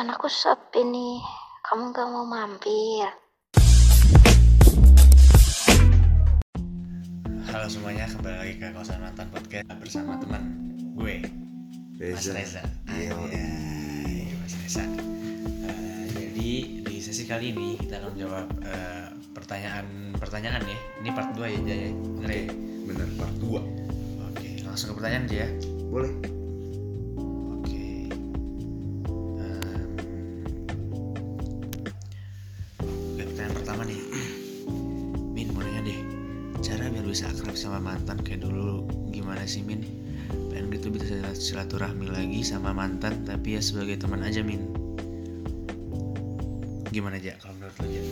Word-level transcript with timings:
kosan 0.00 0.16
aku 0.16 0.32
sepi 0.32 0.80
nih. 0.80 1.20
Kamu 1.60 1.92
gak 1.92 2.08
mau 2.08 2.24
mampir? 2.24 3.04
Halo 7.44 7.68
semuanya, 7.68 8.08
kembali 8.08 8.36
lagi 8.40 8.54
ke 8.56 8.72
kosan 8.72 8.96
mantan 9.04 9.28
podcast 9.28 9.68
bersama 9.76 10.16
teman 10.16 10.72
gue, 10.96 11.20
Mas 12.00 12.24
Reza. 12.32 12.64
Iya, 12.88 13.12
Iya, 13.12 14.32
Mas 14.40 14.54
Reza. 14.64 14.88
Eh, 15.68 16.04
jadi 16.16 16.50
di 16.80 16.96
sesi 17.04 17.28
kali 17.28 17.52
ini 17.52 17.76
kita 17.76 18.00
akan 18.00 18.16
menjawab 18.16 18.48
eh, 18.64 19.08
pertanyaan-pertanyaan 19.36 20.64
ya. 20.64 20.78
Ini 21.04 21.08
part 21.12 21.36
2 21.36 21.44
ya, 21.44 21.60
Jaya. 21.60 21.88
Bener 21.92 22.30
ya? 22.32 22.44
bener 22.88 23.08
part 23.20 23.36
2 23.36 23.52
Oke, 24.32 24.48
langsung 24.64 24.96
ke 24.96 25.04
pertanyaan 25.04 25.28
aja 25.28 25.36
ya. 25.44 25.48
boleh 25.92 26.39
sama 37.70 37.94
mantan 37.94 38.18
kayak 38.26 38.42
dulu 38.42 38.82
gimana 39.14 39.46
sih, 39.46 39.62
Min? 39.62 39.86
Pengen 40.50 40.74
gitu 40.74 40.90
bisa 40.90 41.22
silaturahmi 41.30 42.10
lagi 42.10 42.42
sama 42.42 42.74
mantan, 42.74 43.22
tapi 43.22 43.54
ya 43.54 43.62
sebagai 43.62 43.94
teman 43.94 44.26
aja, 44.26 44.42
Min. 44.42 44.66
Gimana 46.90 47.22
aja 47.22 47.38
kalau 47.38 47.54
menurut 47.62 47.76
lo 47.78 47.86
aja? 47.86 48.02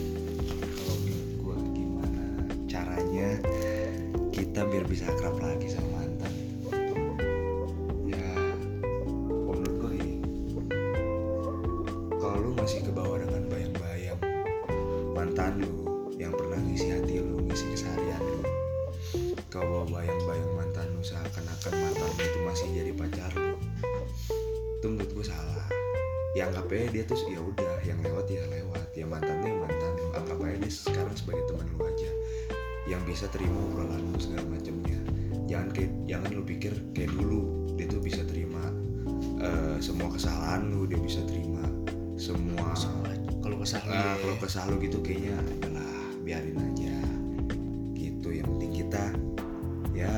kalau 0.63 0.95
menurut 1.03 1.31
gua 1.43 1.57
gimana 1.75 2.23
caranya 2.71 3.29
kita 4.31 4.63
biar 4.63 4.87
bisa 4.87 5.11
akrab 5.11 5.35
lagi 5.43 5.67
sama 5.67 5.99
mantan 5.99 6.08
jangan 36.19 36.35
lu 36.35 36.43
pikir 36.43 36.75
kayak 36.91 37.15
dulu 37.15 37.71
dia 37.79 37.87
tuh 37.87 38.03
bisa 38.03 38.27
terima 38.27 38.59
eh, 39.39 39.79
semua 39.79 40.11
kesalahan 40.11 40.67
lu 40.67 40.83
dia 40.83 40.99
bisa 40.99 41.23
terima 41.23 41.63
semua 42.19 42.75
kalau 43.39 43.55
kesal 43.63 43.79
Ah, 43.87 44.19
kalau 44.19 44.35
kesal 44.35 44.67
lu 44.67 44.83
gitu 44.83 44.99
kayaknya 44.99 45.39
adalah 45.63 45.87
biarin 46.27 46.59
aja 46.59 46.99
gitu 47.95 48.35
yang 48.35 48.51
penting 48.51 48.83
kita 48.83 49.15
ya 49.95 50.11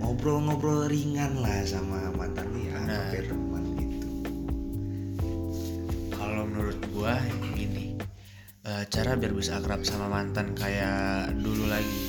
ngobrol-ngobrol 0.00 0.88
ringan 0.88 1.44
lah 1.44 1.60
sama 1.68 2.08
mantan 2.16 2.48
nih 2.56 2.72
ya 2.72 2.80
Nah. 2.88 3.12
teman 3.12 3.64
gitu 3.76 4.08
Kalau 6.10 6.48
menurut 6.48 6.80
gua 6.88 7.20
gini, 7.52 8.00
eh, 8.64 8.84
cara 8.88 9.12
biar 9.12 9.36
bisa 9.36 9.60
akrab 9.60 9.84
sama 9.84 10.08
mantan 10.08 10.56
kayak 10.56 11.36
dulu 11.36 11.68
lagi. 11.68 12.03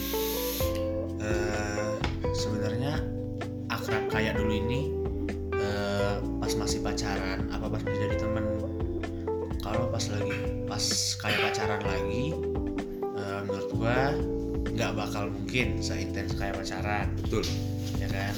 Mungkin 15.55 15.80
seintens 15.80 16.36
kayak 16.36 16.60
pacaran. 16.60 17.16
Betul. 17.16 17.48
Ya 17.95 18.11
kan? 18.11 18.36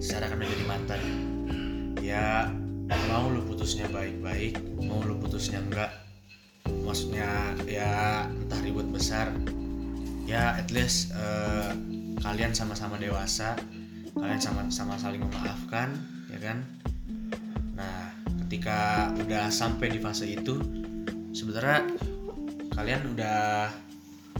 Secara 0.00 0.32
kan 0.32 0.40
udah 0.40 0.48
jadi 0.48 0.64
mantan. 0.64 1.02
Ya 2.00 2.48
mau 3.12 3.28
lu 3.28 3.44
putusnya 3.44 3.84
baik-baik 3.92 4.56
mau 4.80 5.04
lu 5.04 5.20
putusnya 5.20 5.60
enggak 5.60 5.92
maksudnya 6.88 7.52
ya 7.68 8.24
entah 8.24 8.62
ribut 8.64 8.88
besar 8.88 9.28
ya 10.24 10.56
at 10.56 10.72
least 10.72 11.12
eh, 11.12 11.74
kalian 12.24 12.56
sama-sama 12.56 12.96
dewasa 12.96 13.60
kalian 14.16 14.40
sama-sama 14.40 14.96
saling 14.96 15.20
memaafkan 15.20 16.00
ya 16.32 16.40
kan? 16.40 16.64
Nah 17.76 18.08
ketika 18.48 19.12
udah 19.20 19.52
sampai 19.52 19.92
di 19.92 20.00
fase 20.00 20.32
itu 20.32 20.64
sebenarnya 21.36 21.92
kalian 22.72 23.12
udah 23.12 23.68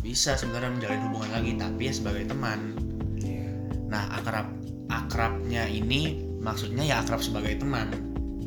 bisa 0.06 0.38
sebenarnya 0.38 0.70
menjalin 0.70 1.02
hubungan 1.10 1.30
lagi 1.34 1.50
tapi 1.58 1.90
ya 1.90 1.92
sebagai 1.98 2.30
teman 2.30 2.78
Iya. 3.18 3.50
Nah, 3.90 4.06
akrab 4.14 4.46
akrabnya 4.86 5.66
ini 5.66 6.22
maksudnya 6.38 6.86
ya 6.86 7.02
akrab 7.02 7.18
sebagai 7.18 7.58
teman. 7.58 7.90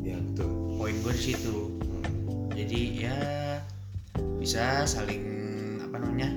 ya 0.00 0.16
betul 0.16 0.48
Poin 0.80 0.96
gue 1.04 1.12
di 1.12 1.20
situ. 1.20 1.68
Jadi 2.56 2.80
ya 3.04 3.16
bisa 4.40 4.88
saling 4.88 5.20
apa 5.84 6.00
namanya? 6.00 6.32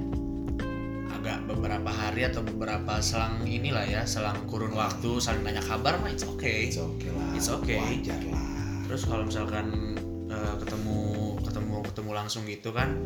agak 1.08 1.40
beberapa 1.48 1.88
hari 1.88 2.28
atau 2.28 2.44
beberapa 2.44 3.00
selang 3.00 3.48
inilah 3.48 3.88
ya, 3.88 4.04
selang 4.04 4.44
kurun 4.44 4.76
waktu 4.76 5.24
saling 5.24 5.40
nanya 5.48 5.64
kabar 5.64 5.96
mah 6.04 6.12
it's 6.12 6.28
okay. 6.28 6.68
it's 6.68 6.76
okay 6.76 7.16
lah 7.16 7.32
It's 7.32 7.48
okay. 7.48 7.80
wajar 7.80 8.20
lah 8.28 8.44
Terus 8.92 9.08
kalau 9.08 9.24
misalkan 9.24 9.96
eh, 10.28 10.56
ketemu 10.60 11.00
ketemu 11.48 11.76
ketemu 11.88 12.12
langsung 12.12 12.44
gitu 12.44 12.76
kan 12.76 13.00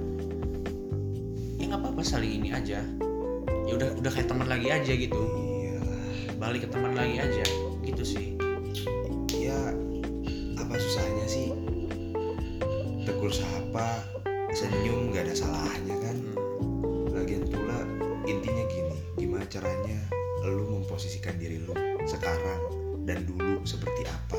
ya 1.68 1.76
nggak 1.76 1.84
apa-apa 1.84 2.00
saling 2.00 2.32
ini 2.40 2.56
aja. 2.56 2.80
Ya 3.68 3.74
udah 3.76 4.00
udah 4.00 4.12
kayak 4.16 4.32
teman 4.32 4.48
lagi 4.48 4.72
aja 4.72 4.88
gitu. 4.96 5.20
iya 5.44 5.84
Balik 6.40 6.64
ke 6.64 6.68
teman 6.72 6.96
lagi 6.96 7.20
aja 7.20 7.44
gitu 7.84 8.04
sih. 8.08 8.40
ya 9.36 9.76
apa 10.56 10.76
susahnya 10.76 11.28
sih 11.28 11.52
tegur 13.04 13.32
sapa 13.32 14.04
senyum 14.52 15.12
gak 15.12 15.28
ada 15.28 15.36
salahnya 15.36 15.96
kan 16.04 16.18
Hmm. 16.60 17.12
lagian 17.16 17.48
pula 17.48 17.84
intinya 18.28 18.64
gini 18.68 18.98
gimana 19.16 19.48
caranya 19.48 20.00
lu 20.44 20.68
memposisikan 20.68 21.36
diri 21.40 21.64
lu 21.64 21.72
sekarang 22.04 22.60
dan 23.08 23.24
dulu 23.24 23.64
seperti 23.64 24.04
apa 24.04 24.37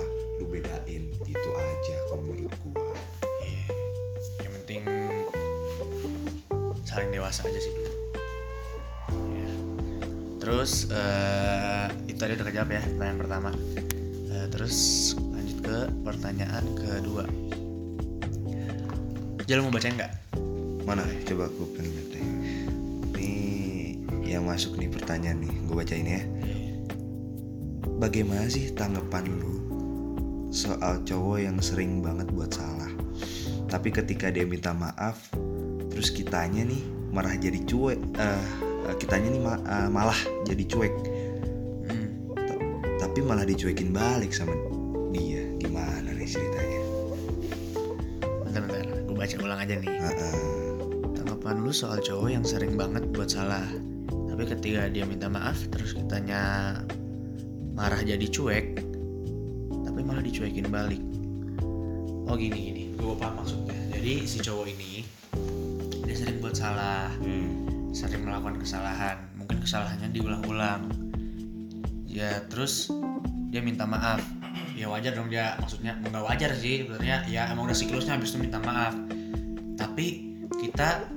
saling 6.98 7.14
dewasa 7.14 7.46
aja 7.46 7.60
sih. 7.62 7.74
Iya. 9.14 9.50
Terus 10.42 10.90
eh, 10.90 11.86
itu 12.10 12.18
tadi 12.18 12.34
udah 12.34 12.46
kejawab 12.50 12.70
ya 12.74 12.82
pertanyaan 12.82 13.18
pertama. 13.22 13.50
Eh, 14.34 14.46
terus 14.50 14.76
lanjut 15.30 15.58
ke 15.62 15.78
pertanyaan 16.02 16.64
kedua. 16.74 17.22
Jalan 19.46 19.70
mau 19.70 19.72
bacain 19.78 19.94
nggak? 19.94 20.28
mana 20.88 21.04
coba 21.28 21.52
gue 21.52 21.68
pengen 21.76 22.00
nih 23.12 24.00
yang 24.24 24.48
masuk 24.48 24.80
nih 24.80 24.88
pertanyaan 24.88 25.44
nih 25.44 25.52
gue 25.68 25.76
bacain 25.76 26.08
ya 26.08 26.24
bagaimana 28.00 28.48
sih 28.48 28.72
tanggapan 28.72 29.28
lu 29.36 29.60
soal 30.48 31.04
cowok 31.04 31.44
yang 31.44 31.60
sering 31.60 32.00
banget 32.00 32.32
buat 32.32 32.56
salah 32.56 32.88
tapi 33.68 33.92
ketika 33.92 34.32
dia 34.32 34.48
minta 34.48 34.72
maaf 34.72 35.28
terus 35.98 36.14
kitanya 36.14 36.62
nih 36.62 36.78
marah 37.10 37.34
jadi 37.34 37.58
cuek 37.66 37.98
eh 38.22 38.42
kitanya 39.02 39.34
nih 39.34 39.42
ma- 39.42 39.64
eh, 39.66 39.88
malah 39.90 40.20
jadi 40.46 40.62
cuek. 40.62 40.94
Hmm. 41.90 42.08
tapi 43.02 43.18
malah 43.20 43.42
dicuekin 43.42 43.90
balik 43.90 44.30
sama 44.30 44.54
dia. 45.10 45.42
Gimana 45.58 46.14
nih 46.14 46.24
ceritanya? 46.24 46.80
Bentar 48.46 48.62
bentar, 48.64 48.86
gue 48.86 49.16
baca 49.18 49.36
ulang 49.42 49.60
aja 49.60 49.74
nih. 49.74 49.90
Heeh. 49.90 50.38
Tanggapan 51.18 51.66
lu 51.66 51.74
soal 51.74 51.98
cowok 51.98 52.30
yang 52.30 52.46
sering 52.46 52.78
banget 52.78 53.02
buat 53.10 53.28
salah. 53.28 53.66
Tapi 54.08 54.42
ketika 54.46 54.86
dia 54.88 55.02
minta 55.02 55.26
maaf 55.26 55.58
terus 55.68 55.98
kitanya 55.98 56.78
marah 57.74 57.98
jadi 58.06 58.24
cuek 58.30 58.86
Tapi 59.82 60.00
malah 60.06 60.22
dicuekin 60.22 60.70
balik. 60.70 61.02
Oh 62.30 62.38
gini 62.38 62.58
gini, 62.70 62.82
gue 62.94 63.14
paham 63.18 63.42
maksudnya. 63.42 63.74
Jadi 63.98 64.12
si 64.30 64.38
cowok 64.38 64.68
ini 64.68 65.07
sering 66.28 66.44
buat 66.44 66.56
salah. 66.60 67.08
Hmm. 67.24 67.48
Sering 67.96 68.20
melakukan 68.20 68.60
kesalahan. 68.60 69.16
Mungkin 69.40 69.64
kesalahannya 69.64 70.12
diulang-ulang. 70.12 70.92
Ya 72.04 72.44
terus 72.52 72.92
dia 73.48 73.64
minta 73.64 73.88
maaf. 73.88 74.20
Ya 74.76 74.92
wajar 74.92 75.16
dong 75.16 75.32
dia. 75.32 75.56
Maksudnya 75.56 75.96
nggak 76.04 76.20
wajar 76.20 76.52
sih 76.52 76.84
sebenarnya. 76.84 77.24
Ya 77.32 77.48
emang 77.48 77.64
udah 77.64 77.72
siklusnya 77.72 78.20
habis 78.20 78.36
itu 78.36 78.44
minta 78.44 78.60
maaf. 78.60 78.92
Tapi 79.80 80.36
kita 80.52 81.08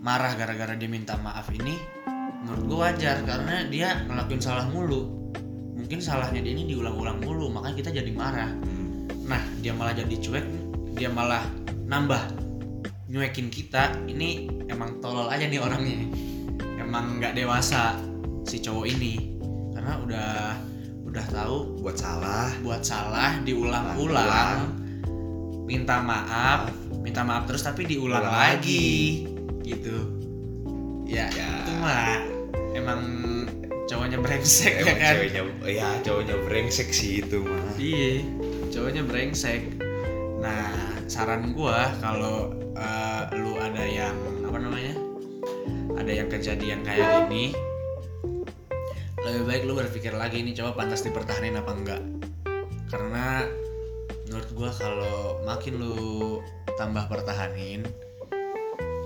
marah 0.00 0.32
gara-gara 0.32 0.72
dia 0.80 0.88
minta 0.88 1.20
maaf 1.20 1.52
ini 1.52 1.76
menurut 2.40 2.64
gue 2.64 2.78
wajar. 2.88 3.20
Karena 3.28 3.68
dia 3.68 4.00
ngelakuin 4.08 4.40
salah 4.40 4.64
mulu. 4.72 5.12
Mungkin 5.76 6.00
salahnya 6.00 6.40
dia 6.40 6.56
ini 6.56 6.72
diulang-ulang 6.72 7.20
mulu. 7.20 7.52
Makanya 7.52 7.76
kita 7.84 7.90
jadi 8.00 8.12
marah. 8.16 8.48
Hmm. 8.48 8.80
nah 9.22 9.38
dia 9.62 9.70
malah 9.70 9.94
jadi 9.94 10.18
cuek 10.18 10.46
dia 10.98 11.06
malah 11.06 11.46
nambah 11.86 12.41
nyuekin 13.12 13.52
kita 13.52 14.00
ini 14.08 14.48
emang 14.66 14.96
tolol 14.98 15.28
aja 15.28 15.44
nih 15.44 15.60
orangnya. 15.60 16.00
Emang 16.74 17.20
nggak 17.20 17.36
dewasa 17.36 18.00
si 18.42 18.58
cowok 18.58 18.86
ini. 18.88 19.36
Karena 19.70 20.00
udah 20.00 20.32
udah 21.04 21.26
tahu 21.28 21.56
buat 21.78 21.94
salah. 21.94 22.48
Buat 22.60 22.82
salah 22.82 23.36
diulang-ulang. 23.44 24.80
Minta 25.62 26.00
maaf 26.00 26.72
minta 27.02 27.20
maaf 27.20 27.44
terus 27.44 27.60
tapi 27.60 27.84
diulang 27.84 28.22
Ulang 28.22 28.32
lagi. 28.56 29.26
gitu. 29.62 29.96
Ya, 31.04 31.28
Ya. 31.28 31.50
itu 31.60 31.72
mah 31.76 32.18
emang 32.72 33.00
cowoknya 33.84 34.16
brengsek 34.18 34.80
ya 34.80 34.82
Emang 34.82 34.96
kan? 34.96 35.12
ceweknya 35.18 35.42
ya 35.68 35.88
cowoknya 36.00 36.36
brengsek 36.46 36.88
sih 36.90 37.20
itu 37.20 37.42
mah. 37.42 37.76
Iya 37.76 38.24
cowoknya 38.70 39.02
brengsek. 39.04 39.76
Nah 40.40 40.91
saran 41.12 41.52
gua 41.52 41.92
kalau 42.00 42.56
eh, 42.72 43.22
lu 43.36 43.60
ada 43.60 43.84
yang 43.84 44.16
apa 44.48 44.56
namanya 44.56 44.96
ada 46.00 46.08
yang 46.08 46.32
kejadian 46.32 46.80
kayak 46.80 47.28
gini 47.28 47.52
lebih 49.20 49.44
baik 49.44 49.62
lu 49.68 49.76
berpikir 49.76 50.16
lagi 50.16 50.40
ini 50.40 50.56
coba 50.56 50.82
pantas 50.82 51.04
dipertahanin 51.04 51.54
apa 51.54 51.72
enggak. 51.76 52.02
Karena 52.90 53.46
menurut 54.26 54.50
gua 54.56 54.70
kalau 54.74 55.38
makin 55.46 55.78
lu 55.78 55.96
tambah 56.74 57.06
pertahanin 57.06 57.86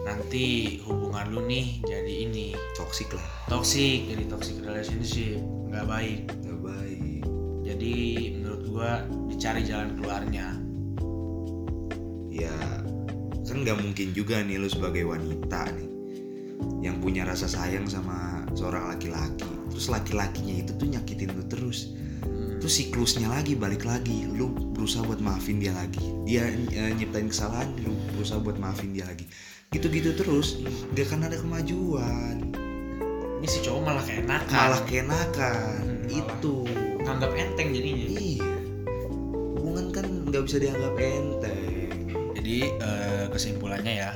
nanti 0.08 0.78
hubungan 0.88 1.36
lu 1.36 1.44
nih 1.44 1.84
jadi 1.84 2.12
ini. 2.24 2.56
Toksik 2.80 3.12
lah. 3.12 3.28
Toxic 3.52 4.08
jadi 4.08 4.24
toxic 4.24 4.56
relationship 4.64 5.36
nggak 5.68 5.84
baik. 5.84 6.20
Nggak 6.32 6.60
baik. 6.64 7.20
Jadi 7.66 7.94
menurut 8.40 8.62
gua 8.72 9.04
dicari 9.28 9.68
jalan 9.68 10.00
keluarnya 10.00 10.65
ya 12.36 12.56
kan 13.46 13.62
nggak 13.62 13.78
mungkin 13.78 14.10
juga 14.12 14.42
nih 14.42 14.58
lu 14.58 14.68
sebagai 14.68 15.06
wanita 15.06 15.70
nih 15.72 15.88
yang 16.82 16.98
punya 17.00 17.22
rasa 17.26 17.46
sayang 17.46 17.86
sama 17.86 18.44
seorang 18.54 18.94
laki-laki. 18.94 19.46
Terus 19.72 19.86
laki-lakinya 19.90 20.54
itu 20.64 20.72
tuh 20.76 20.88
nyakitin 20.88 21.30
lu 21.34 21.44
terus. 21.50 21.92
Hmm, 22.22 22.56
terus 22.62 22.78
siklusnya 22.80 23.28
lagi 23.28 23.52
balik 23.58 23.84
lagi. 23.84 24.24
Lu 24.28 24.50
berusaha 24.72 25.02
buat 25.04 25.20
maafin 25.20 25.58
dia 25.60 25.74
lagi. 25.74 26.00
Dia 26.24 26.46
eh, 26.48 26.92
nyiptain 26.96 27.28
kesalahan 27.28 27.68
lu 27.82 27.92
berusaha 28.16 28.38
buat 28.40 28.56
maafin 28.56 28.94
dia 28.94 29.04
lagi. 29.04 29.26
Gitu-gitu 29.68 30.14
terus 30.16 30.62
gak 30.94 31.10
akan 31.10 31.28
ada 31.28 31.36
kemajuan. 31.42 32.54
Ini 33.42 33.46
si 33.46 33.58
cowok 33.60 33.82
malah 33.84 34.04
keenakan. 34.06 34.54
Malah 34.54 34.82
kenakan 34.88 35.80
Hmm, 35.82 36.06
malah. 36.08 36.38
itu. 36.38 36.54
nganggap 37.06 37.30
enteng 37.38 37.68
jadinya. 37.70 38.06
Iya. 38.18 38.50
Hubungan 39.54 39.86
kan 39.94 40.06
nggak 40.26 40.42
bisa 40.42 40.56
dianggap 40.58 40.94
enteng 40.98 41.65
jadi 42.46 42.78
eh, 42.78 43.24
kesimpulannya 43.34 44.06
ya 44.06 44.14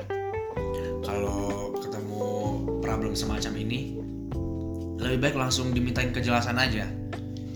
kalau 1.02 1.74
ketemu 1.82 2.22
problem 2.78 3.18
semacam 3.18 3.58
ini 3.58 3.98
lebih 5.02 5.18
baik 5.18 5.34
langsung 5.34 5.74
dimintain 5.74 6.14
kejelasan 6.14 6.54
aja. 6.54 6.86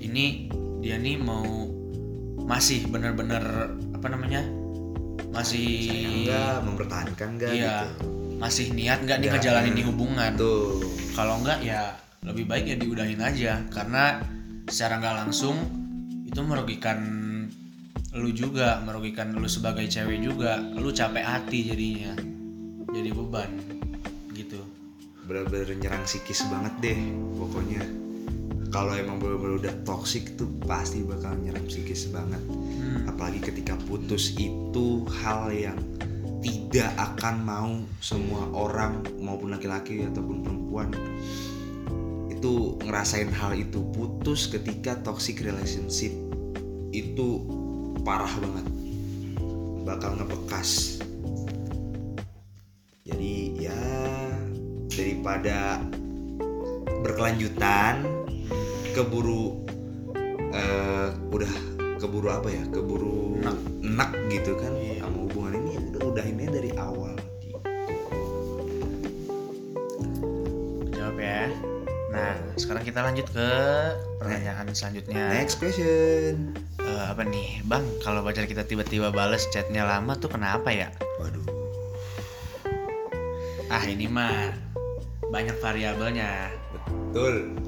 Ini 0.03 0.51
dia 0.83 0.99
nih 0.99 1.15
mau 1.23 1.47
masih 2.43 2.91
bener-bener 2.91 3.71
apa 3.95 4.07
namanya 4.11 4.43
masih 5.31 5.95
sayang 5.95 6.19
nggak? 6.27 6.55
Mempertahankan 6.67 7.29
nggak 7.39 7.51
Iya. 7.55 7.63
gitu? 7.71 7.89
Masih 8.43 8.67
niat 8.75 8.99
nggak 9.07 9.19
nih 9.23 9.31
Nggak, 9.31 9.39
ngejalanin 9.47 9.71
hmm. 9.71 9.79
di 9.79 9.85
hubungan? 9.87 10.31
Tuh 10.35 10.83
kalau 11.15 11.39
enggak 11.39 11.63
ya 11.63 11.95
lebih 12.27 12.51
baik 12.51 12.67
ya 12.67 12.75
diudahin 12.75 13.23
aja. 13.23 13.63
Karena 13.71 14.19
secara 14.67 14.99
nggak 14.99 15.17
langsung 15.23 15.55
itu 16.27 16.43
merugikan 16.43 16.99
lu 18.15 18.31
juga 18.31 18.79
merugikan 18.87 19.35
lu 19.35 19.51
sebagai 19.51 19.91
cewek 19.91 20.23
juga 20.23 20.63
lu 20.79 20.95
capek 20.95 21.25
hati 21.27 21.59
jadinya 21.67 22.15
jadi 22.95 23.11
beban 23.11 23.51
gitu. 24.31 24.63
Bener-bener 25.27 25.75
nyerang 25.75 26.07
psikis 26.07 26.47
banget 26.47 26.75
deh 26.79 27.01
pokoknya. 27.35 27.83
Kalau 28.71 28.95
emang 28.95 29.19
bener-bener 29.19 29.59
udah 29.59 29.75
toxic 29.83 30.39
tuh 30.39 30.47
pasti 30.63 31.03
bakal 31.03 31.35
nyerang 31.43 31.67
psikis 31.67 32.11
banget. 32.15 32.43
Hmm, 32.43 33.11
apalagi 33.11 33.43
ketika 33.43 33.75
putus 33.87 34.35
itu 34.39 35.07
hal 35.23 35.51
yang 35.51 35.79
tidak 36.39 36.95
akan 36.99 37.35
mau 37.43 37.73
semua 37.99 38.47
orang 38.55 39.03
maupun 39.19 39.55
laki-laki 39.55 40.07
ataupun 40.07 40.45
perempuan 40.45 40.89
itu 42.31 42.79
ngerasain 42.79 43.31
hal 43.35 43.59
itu. 43.59 43.83
Putus 43.91 44.47
ketika 44.51 45.03
toxic 45.03 45.43
relationship 45.43 46.15
itu 46.95 47.43
parah 48.05 48.31
banget. 48.37 48.67
Bakal 49.85 50.11
ngebekas. 50.21 51.01
Jadi 53.05 53.65
ya 53.65 53.81
daripada 54.89 55.81
berkelanjutan 57.01 58.05
keburu 58.93 59.65
eh, 60.53 61.09
udah 61.33 61.53
keburu 61.97 62.29
apa 62.29 62.49
ya? 62.53 62.65
Keburu 62.69 63.41
Enak. 63.41 63.57
enak 63.83 64.11
gitu 64.31 64.53
kan 64.57 64.73
Iya. 64.77 65.05
sama 65.05 65.19
hubungan 65.25 65.53
ini 65.65 65.73
udah 65.93 66.01
udahinnya 66.13 66.49
dari 66.53 66.71
awal. 66.77 67.17
Jawab 70.93 71.17
ya. 71.19 71.49
Nah 72.13 72.33
sekarang 72.57 72.85
kita 72.85 73.01
lanjut 73.01 73.27
ke 73.33 73.49
pertanyaan 74.21 74.65
selanjutnya. 74.73 75.25
Next 75.33 75.57
question 75.61 76.64
Eh, 77.05 77.13
apa 77.13 77.21
nih? 77.21 77.61
Bang 77.69 77.85
kalau 78.01 78.25
pacar 78.25 78.49
kita 78.49 78.65
tiba-tiba 78.65 79.13
bales 79.13 79.45
chatnya 79.53 79.85
lama 79.85 80.17
tuh 80.17 80.33
kenapa 80.33 80.73
ya? 80.73 80.89
Waduh. 81.21 81.45
Ah 83.69 83.85
ini 83.85 84.09
mah 84.09 84.57
banyak 85.29 85.53
variabelnya. 85.61 86.49
Betul. 86.73 87.61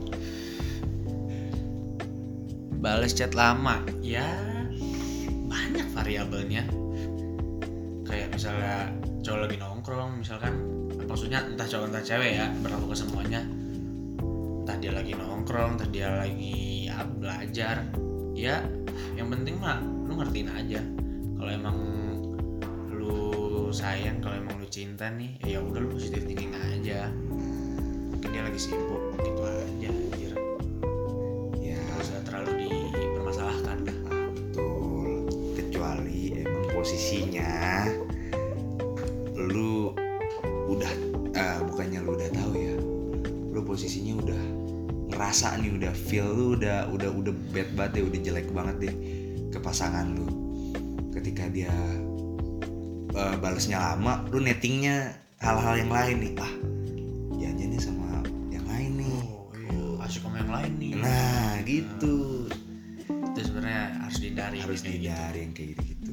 Bales 2.80 3.12
chat 3.12 3.36
lama. 3.36 3.84
Ya 4.00 4.24
banyak 5.52 5.84
variabelnya. 5.92 6.64
Kayak 8.08 8.40
misalnya 8.40 8.88
cowok 9.20 9.40
lagi 9.44 9.56
nongkrong 9.60 10.10
misalkan. 10.16 10.56
Maksudnya? 11.04 11.44
Entah 11.44 11.68
cowok 11.68 11.92
entah 11.92 12.00
cewek 12.00 12.40
ya 12.40 12.48
berlaku 12.64 12.96
ke 12.96 13.04
semuanya. 13.04 13.44
Entah 14.64 14.80
dia 14.80 14.96
lagi 14.96 15.12
nongkrong 15.12 15.76
entah 15.76 15.88
dia 15.92 16.08
lagi 16.24 16.88
ya 16.88 17.04
belajar 17.04 18.05
ya 18.36 18.60
yang 19.16 19.32
penting 19.32 19.56
mah 19.56 19.80
lu 19.80 20.20
ngertiin 20.20 20.52
aja. 20.52 20.84
Kalau 21.40 21.50
emang 21.50 21.78
lu 22.92 23.72
sayang 23.72 24.20
kalau 24.20 24.36
emang 24.36 24.60
lu 24.60 24.68
cinta 24.68 25.08
nih 25.08 25.40
ya 25.40 25.64
udah 25.64 25.80
lu 25.80 25.88
positif 25.96 26.28
thinking 26.28 26.52
aja. 26.52 27.08
Mungkin 28.12 28.28
dia 28.28 28.44
lagi 28.44 28.60
sibuk 28.60 29.16
gitu 29.24 29.40
aja 29.40 29.88
anjir. 29.88 30.36
Ya. 31.64 31.80
Nggak 31.80 32.04
usah 32.04 32.20
terlalu 32.28 32.68
dipermasalahkan. 32.92 33.78
Ah, 34.12 34.28
betul. 34.36 35.24
Kecuali 35.56 36.36
emang 36.36 36.64
posisinya 36.76 37.52
ngerasa 45.26 45.58
nih 45.58 45.74
udah 45.74 45.90
feel 46.06 46.30
lu 46.30 46.54
udah 46.54 46.86
udah 46.86 47.10
udah 47.10 47.34
bad 47.50 47.66
banget 47.74 47.98
deh 47.98 48.04
udah 48.06 48.20
jelek 48.22 48.46
banget 48.54 48.76
deh 48.78 48.94
ke 49.50 49.58
pasangan 49.58 50.06
lu. 50.14 50.30
Ketika 51.10 51.50
dia 51.50 51.74
eh, 53.10 53.34
balesnya 53.42 53.82
lama 53.82 54.22
lu 54.30 54.38
nettingnya 54.38 55.18
hal-hal 55.42 55.82
yang 55.82 55.90
lain 55.90 56.16
nih. 56.22 56.32
Ah 56.38 56.52
janjiannya 57.42 57.80
sama 57.82 58.22
yang 58.54 58.70
lain 58.70 59.02
nih. 59.02 59.10
Oh 59.18 59.50
iya. 59.50 60.06
Asyik 60.06 60.22
sama 60.22 60.36
yang 60.46 60.52
lain 60.54 60.72
nih. 60.78 60.90
Nah 60.94 61.58
gitu. 61.66 62.46
Itu 63.10 63.40
sebenarnya 63.42 64.06
harus 64.06 64.18
dihindari 64.22 64.56
harus 64.62 64.78
gitu. 64.78 64.86
dihindari 64.94 65.38
yang 65.42 65.52
kayak 65.58 65.70
gitu. 65.74 65.90
Gitu 65.90 66.12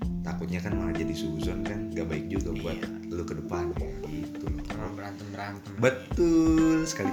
Hmm, 0.00 0.24
takutnya 0.24 0.64
kan 0.64 0.72
malah 0.80 0.96
jadi 0.96 1.12
suzon 1.12 1.60
kan 1.60 1.92
gak 1.92 2.08
baik 2.08 2.24
juga 2.32 2.56
buat 2.56 2.80
Iya. 2.80 2.88
lu 3.12 3.24
ke 3.28 3.36
depan. 3.36 3.76
Gitu. 4.08 4.48
Loh 4.48 4.96
berantem 4.96 5.28
berantem 5.28 5.72
betul 5.76 6.88
sekali 6.88 7.12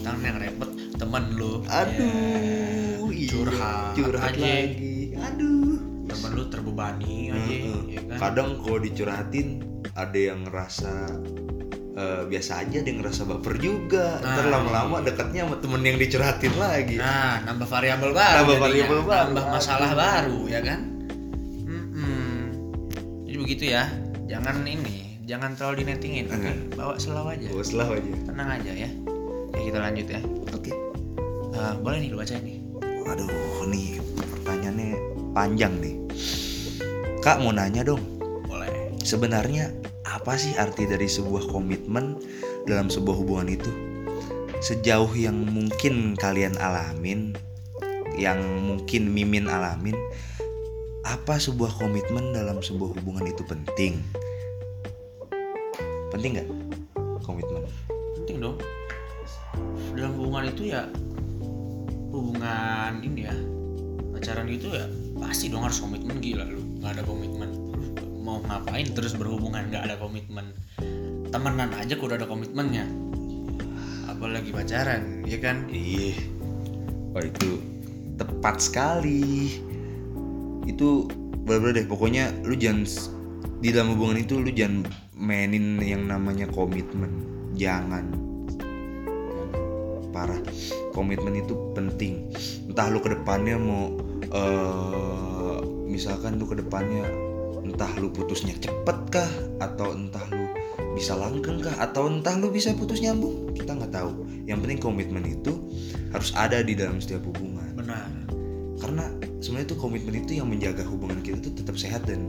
Ntar 0.00 0.14
yang 0.18 0.38
repot 0.38 0.70
temen 0.94 1.24
lu. 1.32 1.52
Aduh 1.66 3.08
Ya, 3.10 3.26
curhat, 3.28 3.92
curhat 3.94 4.32
aja. 4.32 4.40
lagi. 4.40 5.12
Aduh. 5.14 5.76
Temen 6.06 6.30
lu 6.32 6.44
terbebani 6.46 7.30
aja 7.30 7.38
Heeh. 7.38 7.80
ya 7.90 8.00
kan? 8.06 8.16
Kadang 8.18 8.48
kalau 8.58 8.78
dicurhatin 8.78 9.48
ada 9.92 10.18
yang 10.18 10.42
ngerasa 10.42 10.92
eh, 11.92 12.22
biasa 12.24 12.52
aja 12.60 12.76
ada 12.76 12.88
yang 12.88 13.00
ngerasa 13.00 13.22
baper 13.24 13.54
juga. 13.56 14.18
Nah, 14.18 14.34
ntar 14.34 14.46
lama-lama 14.48 14.96
dekatnya 15.00 15.44
sama 15.44 15.56
temen 15.58 15.82
yang 15.82 15.96
dicurhatin 15.96 16.54
lagi. 16.56 16.96
Nah 16.96 17.44
nambah 17.44 17.66
variabel 17.66 18.10
baru 18.10 18.34
Nambah 18.40 18.56
variabel 18.58 19.00
baru. 19.02 19.24
nambah 19.30 19.44
masalah 19.50 19.90
baru 19.92 20.40
ya 20.46 20.60
kan? 20.60 20.80
Mm-mm. 21.60 22.40
jadi 23.26 23.36
begitu 23.38 23.64
ya. 23.68 23.84
Jangan 24.26 24.62
ini 24.62 25.18
jangan 25.26 25.54
terlalu 25.54 25.84
dinetingin. 25.84 26.26
Oke. 26.26 26.38
Enggak. 26.40 26.56
bawa 26.74 26.94
slow 26.96 27.26
aja. 27.26 27.46
Bos 27.50 27.70
lah 27.70 27.86
aja. 27.86 28.14
Tenang 28.24 28.48
aja 28.50 28.72
ya 28.72 28.90
Oke 29.60 29.76
kita 29.76 29.84
lanjut 29.84 30.08
ya 30.08 30.24
oke 30.56 30.72
Eh, 31.52 31.74
boleh 31.84 32.00
nih 32.00 32.08
lu 32.08 32.16
bacain 32.16 32.40
nih 32.40 32.64
Waduh, 33.04 33.28
nih 33.68 34.00
pertanyaannya 34.16 34.96
panjang 35.36 35.76
nih. 35.84 36.00
Kak 37.20 37.44
mau 37.44 37.52
nanya 37.52 37.84
dong, 37.84 38.00
boleh 38.48 38.96
sebenarnya 39.04 39.68
apa 40.08 40.40
sih 40.40 40.56
arti 40.56 40.88
dari 40.88 41.04
sebuah 41.04 41.52
komitmen 41.52 42.16
dalam 42.64 42.88
sebuah 42.88 43.20
hubungan 43.20 43.52
itu? 43.52 43.68
Sejauh 44.64 45.12
yang 45.12 45.36
mungkin 45.44 46.16
kalian 46.16 46.56
alamin, 46.56 47.36
yang 48.16 48.40
mungkin 48.64 49.12
Mimin 49.12 49.44
alamin, 49.44 50.00
apa 51.04 51.36
sebuah 51.36 51.76
komitmen 51.76 52.32
dalam 52.32 52.64
sebuah 52.64 52.96
hubungan 52.96 53.28
itu 53.28 53.44
penting? 53.44 54.00
Penting 56.08 56.40
nggak 56.40 56.48
komitmen? 57.28 57.68
penting 58.30 58.36
dong 58.46 58.56
dalam 60.00 60.16
hubungan 60.16 60.48
itu 60.48 60.72
ya 60.72 60.88
hubungan 62.10 63.04
ini 63.04 63.28
ya 63.28 63.36
pacaran 64.16 64.48
gitu 64.48 64.72
ya 64.72 64.88
pasti 65.20 65.52
dong 65.52 65.62
harus 65.68 65.78
komitmen 65.78 66.18
gila 66.18 66.48
lu 66.48 66.60
nggak 66.80 66.96
ada 66.96 67.02
komitmen 67.04 67.50
mau 68.24 68.40
ngapain 68.48 68.88
terus 68.96 69.12
berhubungan 69.12 69.68
nggak 69.68 69.84
ada 69.84 69.96
komitmen 70.00 70.56
temenan 71.28 71.70
aja 71.76 71.94
udah 72.00 72.16
ada 72.16 72.26
komitmennya 72.26 72.88
apalagi 74.10 74.52
pacaran 74.52 75.24
ya 75.24 75.40
kan 75.40 75.68
Iya. 75.72 76.40
Wah 77.10 77.24
itu 77.24 77.58
tepat 78.20 78.60
sekali. 78.60 79.56
Itu 80.68 81.08
bener-bener 81.48 81.82
deh. 81.82 81.86
Pokoknya 81.88 82.28
lu 82.44 82.54
jangan 82.54 82.84
di 83.58 83.72
dalam 83.72 83.96
hubungan 83.96 84.20
itu 84.20 84.38
lu 84.38 84.52
jangan 84.52 84.84
mainin 85.16 85.80
yang 85.80 86.04
namanya 86.04 86.46
komitmen. 86.52 87.10
Jangan. 87.56 88.19
Parah. 90.10 90.38
Komitmen 90.92 91.38
itu 91.38 91.54
penting. 91.74 92.34
Entah 92.66 92.90
lu 92.90 92.98
ke 92.98 93.14
depannya 93.14 93.56
mau 93.56 93.94
eh 94.30 95.58
misalkan 95.90 96.38
lu 96.38 96.46
ke 96.46 96.58
depannya 96.58 97.02
entah 97.66 97.90
lu 97.98 98.10
putusnya 98.10 98.54
cepet 98.58 98.98
kah 99.10 99.30
atau 99.62 99.94
entah 99.94 100.22
lu 100.30 100.46
bisa 100.94 101.14
langgeng 101.14 101.62
kah 101.62 101.74
atau 101.78 102.10
entah 102.10 102.34
lu 102.34 102.50
bisa 102.50 102.74
putus 102.74 102.98
nyambung 102.98 103.54
kita 103.54 103.74
nggak 103.74 103.94
tahu. 103.94 104.26
Yang 104.46 104.58
penting 104.66 104.78
komitmen 104.82 105.24
itu 105.26 105.52
harus 106.10 106.34
ada 106.34 106.62
di 106.62 106.74
dalam 106.74 106.98
setiap 106.98 107.22
hubungan. 107.30 107.70
Benar. 107.78 108.10
Karena 108.80 109.06
sebenarnya 109.38 109.66
itu 109.70 109.76
komitmen 109.78 110.14
itu 110.18 110.32
yang 110.40 110.48
menjaga 110.50 110.82
hubungan 110.88 111.20
kita 111.22 111.38
itu 111.38 111.50
tetap 111.62 111.76
sehat 111.78 112.02
dan 112.08 112.26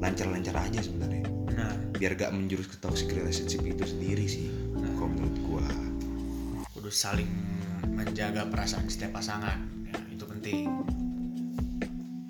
lancar-lancar 0.00 0.56
aja 0.56 0.80
sebenarnya. 0.80 1.28
Benar. 1.50 1.76
Biar 2.00 2.16
gak 2.16 2.32
menjurus 2.32 2.70
ke 2.70 2.80
toxic 2.80 3.12
relationship 3.12 3.60
itu 3.66 3.84
sendiri 3.84 4.24
sih 4.24 4.48
kalau 4.96 5.12
menurut 5.16 5.36
gua 5.44 5.66
kudu 6.90 7.06
saling 7.06 7.30
menjaga 7.86 8.50
perasaan 8.50 8.90
setiap 8.90 9.22
pasangan 9.22 9.62
ya, 9.86 9.94
itu 10.10 10.26
penting 10.26 10.66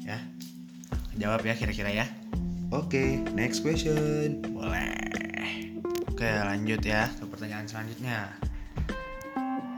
ya 0.05 0.21
jawab 1.17 1.40
ya 1.49 1.57
kira-kira 1.57 1.88
ya 1.88 2.05
oke 2.69 3.25
next 3.33 3.64
question 3.64 4.45
Boleh. 4.52 5.00
Oke, 6.12 6.29
lanjut 6.29 6.85
ya 6.85 7.09
ke 7.17 7.25
pertanyaan 7.25 7.64
selanjutnya. 7.64 8.29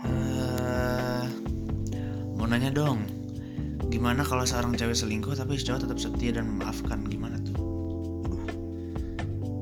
Eh, 0.02 1.24
mau 2.34 2.50
nanya 2.50 2.74
dong, 2.74 3.06
gimana 3.86 4.26
kalau 4.26 4.42
seorang 4.42 4.74
cewek 4.74 4.98
selingkuh 4.98 5.38
tapi 5.38 5.54
si 5.54 5.70
cowok 5.70 5.86
tetap 5.86 6.02
setia 6.02 6.34
dan 6.34 6.50
memaafkan? 6.50 7.06
Gimana 7.06 7.38
tuh? 7.46 7.54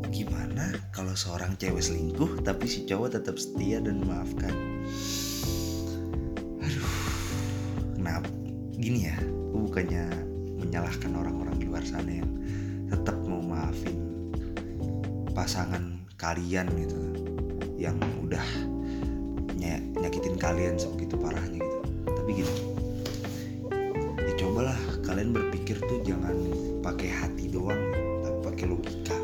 gimana 0.09 0.73
kalau 0.93 1.12
seorang 1.12 1.57
cewek 1.61 1.85
selingkuh 1.85 2.41
tapi 2.41 2.65
si 2.65 2.89
cowok 2.89 3.21
tetap 3.21 3.37
setia 3.37 3.81
dan 3.85 4.00
memaafkan 4.00 4.70
kenapa 8.00 8.33
gini 8.80 9.12
ya 9.12 9.16
aku 9.21 9.69
bukannya 9.69 10.04
menyalahkan 10.57 11.12
orang-orang 11.12 11.61
di 11.61 11.69
luar 11.69 11.85
sana 11.85 12.09
yang 12.09 12.30
tetap 12.88 13.12
mau 13.28 13.45
maafin 13.45 13.92
pasangan 15.37 16.00
kalian 16.16 16.64
gitu 16.80 16.97
yang 17.76 18.00
udah 18.25 18.45
ny- 19.61 19.85
nyakitin 20.00 20.40
kalian 20.40 20.80
sebegitu 20.80 21.21
parahnya 21.21 21.61
gitu. 21.61 21.78
Tapi 22.09 22.30
gini 22.40 22.54
ya 24.25 24.33
cobalah 24.40 24.80
kalian 25.04 25.37
berpikir 25.37 25.76
tuh 25.85 26.00
jangan 26.00 26.37
pakai 26.80 27.12
hati 27.12 27.52
doang 27.52 27.85
tapi 28.25 28.38
pakai 28.49 28.64
logika. 28.64 29.16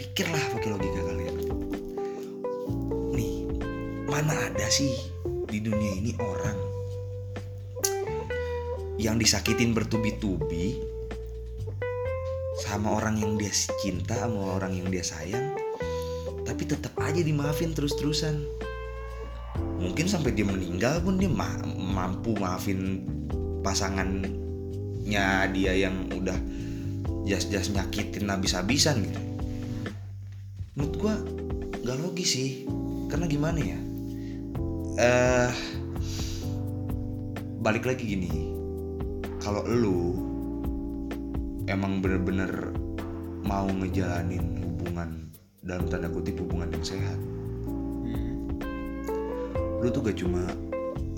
Pikirlah 0.00 0.44
pakai 0.56 0.68
logika 0.72 1.00
kalian. 1.12 1.36
Nih 3.12 3.44
mana 4.08 4.32
ada 4.48 4.68
sih 4.72 4.96
di 5.52 5.60
dunia 5.60 5.92
ini 6.00 6.16
orang 6.16 6.41
yang 9.02 9.18
disakitin 9.18 9.74
bertubi-tubi 9.74 10.78
sama 12.62 12.94
orang 12.94 13.18
yang 13.18 13.34
dia 13.34 13.50
cinta 13.82 14.14
sama 14.14 14.54
orang 14.54 14.78
yang 14.78 14.86
dia 14.86 15.02
sayang 15.02 15.58
tapi 16.46 16.68
tetap 16.68 16.94
aja 17.00 17.24
dimaafin 17.24 17.72
terus-terusan. 17.72 18.44
Mungkin 19.82 20.06
sampai 20.06 20.36
dia 20.36 20.46
meninggal 20.46 21.02
pun 21.02 21.18
dia 21.18 21.26
ma- 21.26 21.64
mampu 21.66 22.36
maafin 22.38 23.02
pasangannya 23.64 25.26
dia 25.50 25.72
yang 25.74 26.06
udah 26.12 26.36
jas-jas 27.26 27.72
nyakitin 27.74 28.30
habis-habisan 28.30 29.02
gitu. 29.02 29.20
Menurut 30.78 30.94
gua 31.00 31.14
nggak 31.82 31.98
logis 31.98 32.36
sih 32.36 32.50
karena 33.10 33.26
gimana 33.26 33.58
ya? 33.58 33.78
Eh 35.02 35.50
balik 37.64 37.88
lagi 37.88 38.06
gini 38.06 38.51
kalau 39.42 39.66
lu 39.66 40.14
emang 41.66 41.98
bener-bener 41.98 42.70
mau 43.42 43.66
ngejalanin 43.66 44.62
hubungan 44.62 45.34
dalam 45.66 45.90
tanda 45.90 46.06
kutip 46.06 46.38
hubungan 46.38 46.70
yang 46.70 46.86
sehat 46.86 47.18
Hmm, 48.06 48.46
lu 49.82 49.90
tuh 49.90 50.02
gak 50.06 50.14
cuma 50.14 50.46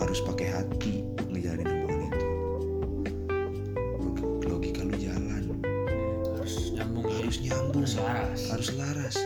harus 0.00 0.24
pakai 0.24 0.56
hati 0.56 1.04
ngejalanin 1.32 1.68
hubungan 1.68 2.08
itu. 2.12 2.28
Log- 4.00 4.44
logika 4.48 4.80
lu 4.84 4.96
jalan. 5.00 5.44
Harus 6.36 6.72
nyambung. 6.76 7.08
Ya. 7.08 7.16
harus 7.24 7.38
nyambung. 7.40 7.84
Harus 7.84 7.96
laras. 7.96 8.40
harus 8.52 8.68
laras. 8.76 9.16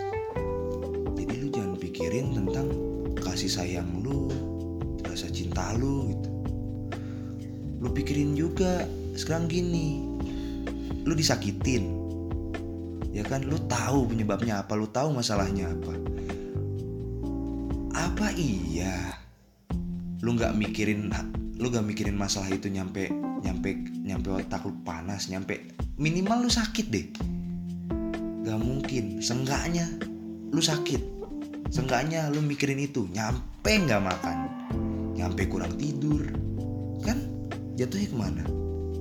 Jadi 1.19 1.35
lu 1.39 1.47
jangan 1.51 1.75
pikirin 1.79 2.27
tentang 2.35 2.67
kasih 3.19 3.51
sayang 3.51 3.91
lu 4.07 4.31
rasa 5.03 5.27
cinta 5.31 5.75
lu 5.75 6.15
gitu 6.15 6.28
lu 7.79 7.89
pikirin 7.95 8.35
juga 8.35 8.87
sekarang 9.15 9.47
gini. 9.47 10.03
Lu 11.07 11.15
disakitin. 11.15 12.07
Ya 13.15 13.25
kan 13.25 13.47
lu 13.47 13.59
tahu 13.67 14.11
penyebabnya 14.11 14.63
apa 14.63 14.75
lu 14.79 14.87
tahu 14.91 15.15
masalahnya 15.15 15.71
apa. 15.75 15.95
Apa 17.95 18.35
iya? 18.35 19.15
Lu 20.23 20.35
nggak 20.35 20.55
mikirin 20.59 21.11
lu 21.59 21.75
nggak 21.75 21.87
mikirin 21.87 22.15
masalah 22.15 22.47
itu 22.55 22.71
nyampe 22.71 23.11
nyampe 23.43 23.75
nyampe 24.07 24.29
otak 24.31 24.67
lu 24.67 24.75
panas 24.87 25.31
nyampe. 25.31 25.75
Minimal 25.99 26.47
lu 26.47 26.51
sakit 26.51 26.87
deh. 26.91 27.07
Gak 28.47 28.59
mungkin. 28.63 29.19
Seenggaknya 29.19 29.91
Lu 30.49 30.63
sakit. 30.65 31.03
Seenggaknya 31.69 32.31
lu 32.33 32.41
mikirin 32.41 32.81
itu. 32.81 33.11
Nyampe 33.11 33.83
gak 33.85 34.01
makan. 34.01 34.39
Nyampe 35.19 35.51
kurang 35.51 35.75
tidur 35.75 36.48
jatuhnya 37.79 38.09
ke 38.11 38.17
mana? 38.19 38.45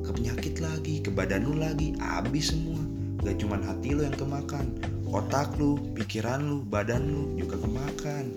Ke 0.05 0.13
penyakit 0.13 0.61
lagi 0.61 1.01
Ke 1.01 1.09
badan 1.09 1.49
lu 1.49 1.57
lagi 1.57 1.97
Abis 1.97 2.53
semua. 2.53 2.77
Gak 3.25 3.41
cuman 3.41 3.65
hati 3.65 3.97
lu 3.97 4.05
yang 4.05 4.13
kemakan 4.13 4.77
Otak 5.07 5.55
lu, 5.55 5.79
pikiran 5.95 6.43
lu, 6.43 6.57
badan 6.67 7.07
lu 7.07 7.31
juga 7.39 7.55
kemakan. 7.63 8.27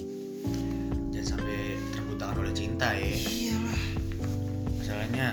Jangan 1.10 1.26
sampai 1.34 1.74
terbutakan 1.90 2.46
oleh 2.46 2.54
cinta 2.54 2.94
ya. 2.94 3.10
Iyalah. 3.10 3.82
Masalahnya 4.78 5.26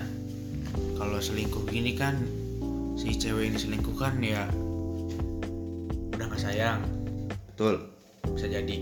kalau 0.98 1.22
selingkuh 1.22 1.62
gini 1.70 1.94
kan 1.94 2.18
si 2.98 3.14
cewek 3.14 3.54
ini 3.54 3.58
selingkuh 3.62 3.94
kan 3.94 4.18
ya 4.18 4.50
udah 6.18 6.26
nggak 6.26 6.42
sayang. 6.42 6.82
Betul. 7.54 7.86
Bisa 8.34 8.50
jadi. 8.50 8.82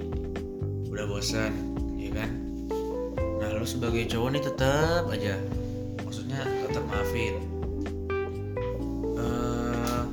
Udah 0.87 1.11
bosan 1.11 1.51
ya 1.99 2.07
kan? 2.15 2.31
Nah 3.19 3.51
lu 3.51 3.67
sebagai 3.67 4.07
cowok 4.07 4.29
nih 4.31 4.43
tetap 4.47 5.11
aja 5.11 5.35
maksudnya 6.75 6.91
tetap 6.91 6.91
maafin. 6.91 7.35
Eh, 9.15 10.03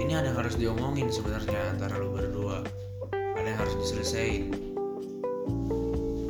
ini 0.00 0.12
ada 0.16 0.32
yang 0.32 0.38
harus 0.40 0.56
diomongin 0.56 1.08
sebenarnya 1.12 1.76
antara 1.76 2.00
lu 2.00 2.16
berdua. 2.16 2.64
Ada 3.12 3.46
yang 3.52 3.60
harus 3.60 3.76
diselesain. 3.76 4.42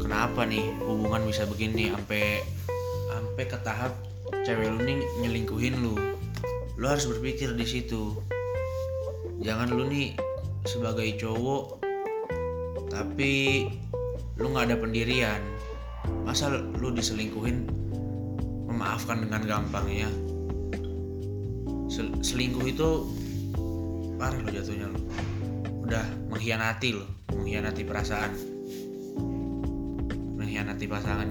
Kenapa 0.02 0.42
nih 0.44 0.66
hubungan 0.82 1.22
bisa 1.30 1.46
begini 1.46 1.94
sampai 1.94 2.42
sampai 3.06 3.44
ke 3.46 3.58
tahap 3.62 3.94
cewek 4.42 4.66
lu 4.66 4.82
nih 4.82 4.98
nyelingkuhin 5.22 5.78
lu? 5.78 5.94
Lu 6.74 6.84
harus 6.90 7.06
berpikir 7.06 7.54
di 7.54 7.66
situ. 7.66 8.18
Jangan 9.46 9.70
lu 9.70 9.86
nih 9.86 10.18
sebagai 10.66 11.06
cowok 11.22 11.82
tapi 12.90 13.66
lu 14.42 14.50
nggak 14.50 14.74
ada 14.74 14.76
pendirian. 14.76 15.38
Masa 16.26 16.50
lu 16.50 16.90
diselingkuhin 16.90 17.82
memaafkan 18.72 19.28
dengan 19.28 19.44
gampangnya 19.44 20.08
sel- 21.92 22.24
selingkuh 22.24 22.64
itu 22.64 22.88
parah 24.16 24.40
lo 24.40 24.48
jatuhnya 24.48 24.88
lo 24.88 25.00
udah 25.84 26.32
mengkhianati 26.32 26.96
lo 26.96 27.22
mengkhianati 27.32 27.82
perasaan. 27.84 28.32
Mengkhianati 30.36 30.84
pasangan. 30.88 31.28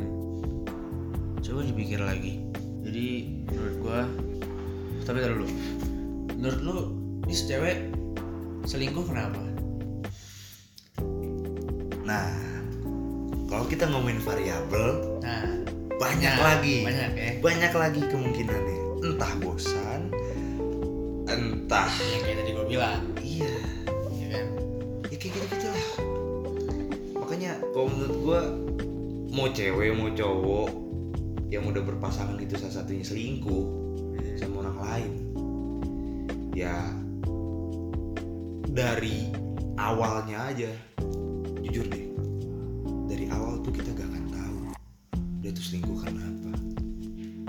Coba 1.41 1.59
dipikir 1.65 2.01
lagi. 2.01 2.41
Jadi 2.81 3.05
menurut 3.49 3.75
gua 3.81 4.01
tapi 5.05 5.17
dulu. 5.21 5.47
Menurut 6.37 6.59
lu 6.61 6.75
ini 7.29 7.33
cewek 7.33 7.77
selingkuh 8.65 9.05
kenapa? 9.05 9.41
Nah, 12.01 12.33
kalau 13.45 13.65
kita 13.69 13.85
ngomongin 13.89 14.21
variabel, 14.25 15.21
nah 15.21 15.60
banyak 16.01 16.33
Nah, 16.33 16.57
lagi. 16.57 16.77
banyak 16.81 17.11
ya. 17.13 17.31
Banyak 17.37 17.73
lagi 17.77 18.01
kemungkinannya. 18.09 18.77
Entah 19.05 19.33
bosan, 19.37 20.09
entah 21.29 21.89
yang 22.01 22.21
kayak 22.25 22.37
tadi 22.41 22.49
gua 22.53 22.65
bilang 22.65 23.01
iya, 23.21 23.53
ya 24.13 24.27
kan 24.33 24.45
ya 25.09 25.17
kayak 25.21 25.31
gitu-gitu 25.37 25.67
lah. 25.69 25.87
Makanya 27.21 27.51
kalau 27.69 27.87
menurut 27.93 28.17
gua 28.21 28.41
mau 29.31 29.47
cewek 29.49 29.93
mau 29.93 30.09
cowok 30.09 30.69
yang 31.53 31.63
udah 31.69 31.83
berpasangan 31.85 32.37
itu 32.41 32.57
salah 32.57 32.81
satunya 32.81 33.05
selingkuh 33.05 33.65
sama 34.41 34.65
orang 34.65 34.77
lain. 34.81 35.11
Ya 36.57 36.77
dari 38.71 39.29
awalnya 39.77 40.49
aja 40.49 40.71
jujur 41.61 41.85
deh 41.89 42.05
dari 43.07 43.27
awal 43.33 43.59
tuh 43.59 43.75
kita 43.75 43.91
gak 43.91 44.07
akan 44.07 44.20
dia 45.41 45.49
tuh 45.49 45.63
selingkuh 45.65 45.97
karena 46.05 46.21
apa? 46.21 46.51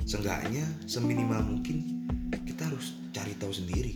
Seenggaknya 0.09 0.65
seminimal 0.89 1.45
mungkin 1.45 2.09
kita 2.33 2.73
harus 2.73 2.97
cari 3.13 3.37
tahu 3.37 3.53
sendiri. 3.53 3.93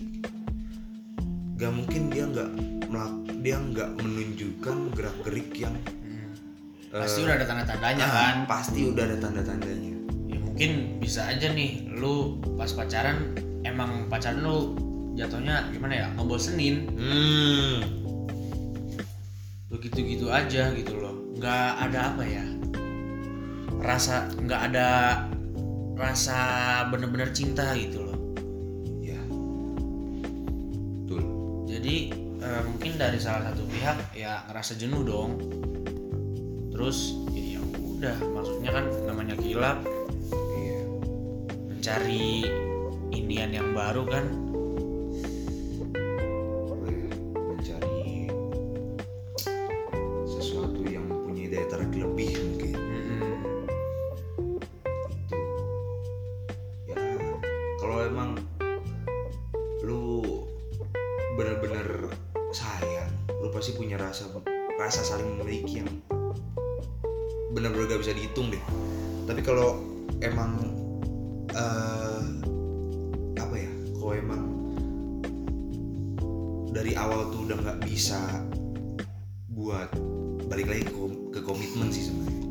Gak 1.56 1.72
mungkin 1.72 2.12
dia 2.12 2.28
nggak 2.28 2.50
melak- 2.92 3.24
dia 3.40 3.56
nggak 3.56 3.90
menunjukkan 3.96 4.76
gerak 4.92 5.16
gerik 5.24 5.50
yang 5.56 5.72
Hmm. 5.72 6.36
pasti 6.92 7.20
eh, 7.20 7.24
udah 7.24 7.34
ada 7.40 7.46
tanda-tandanya 7.48 8.04
ah, 8.04 8.12
kan? 8.12 8.36
pasti 8.44 8.80
udah 8.86 9.04
ada 9.04 9.16
tanda 9.20 9.42
tandanya 9.42 9.92
ya 10.28 10.38
mungkin 10.40 10.70
bisa 11.00 11.26
aja 11.28 11.52
nih 11.52 11.88
lu 11.96 12.40
pas 12.56 12.70
pacaran 12.72 13.32
emang 13.64 14.06
pacaran 14.12 14.40
lu 14.44 14.76
jatuhnya 15.16 15.72
gimana 15.72 15.94
ya 16.04 16.06
ngebosenin. 16.12 16.76
Hmm. 16.92 17.76
Begitu 19.72 19.98
gitu 20.16 20.26
aja 20.28 20.70
gitu 20.76 20.92
loh. 21.00 21.16
Nggak 21.40 21.68
ada 21.88 22.00
apa 22.12 22.22
ya 22.24 22.44
rasa 23.86 24.26
nggak 24.34 24.62
ada 24.74 24.88
rasa 25.94 26.38
bener-bener 26.90 27.30
cinta 27.30 27.70
gitu 27.78 28.02
loh. 28.02 28.18
Ya 29.00 29.22
betul. 31.06 31.22
Jadi 31.70 31.96
eh, 32.42 32.62
mungkin 32.66 32.98
dari 32.98 33.22
salah 33.22 33.54
satu 33.54 33.62
pihak 33.70 34.10
ya 34.18 34.42
ngerasa 34.50 34.74
jenuh 34.74 35.06
dong. 35.06 35.38
Terus 36.74 37.14
ya 37.32 37.56
ya 37.56 37.60
udah 37.62 38.16
maksudnya 38.34 38.70
kan 38.74 38.84
namanya 39.06 39.34
kilap. 39.38 39.78
Iya. 40.34 40.80
Mencari 41.70 42.44
inian 43.14 43.54
yang 43.54 43.70
baru 43.70 44.02
kan 44.04 44.45
tapi 69.26 69.42
kalau 69.42 69.82
emang 70.22 70.62
eh, 71.50 72.22
apa 73.36 73.54
ya 73.58 73.70
kalau 73.98 74.14
emang 74.14 74.42
dari 76.70 76.94
awal 76.94 77.34
tuh 77.34 77.42
udah 77.50 77.58
nggak 77.58 77.78
bisa 77.90 78.22
buat 79.50 79.90
balik 80.46 80.70
lagi 80.70 80.86
ke, 80.86 80.94
ke 81.34 81.40
komitmen 81.42 81.90
sih 81.90 82.06
sebenarnya. 82.06 82.44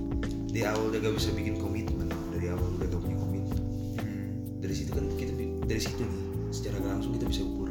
Di 0.52 0.64
awal 0.68 0.92
udah 0.92 1.00
gak 1.04 1.16
bisa 1.20 1.30
bikin 1.36 1.60
komitmen 1.60 2.08
dari 2.32 2.48
awal 2.52 2.76
udah 2.76 2.88
gak 2.88 3.02
punya 3.04 3.18
komitmen. 3.20 3.60
Hmm. 4.00 4.28
dari 4.60 4.74
situ 4.76 4.92
kan 4.92 5.06
kita 5.16 5.32
dari 5.64 5.82
situ 5.82 6.02
nih 6.02 6.24
secara 6.52 6.82
langsung 6.84 7.16
kita 7.16 7.30
bisa 7.30 7.42
ukur. 7.46 7.70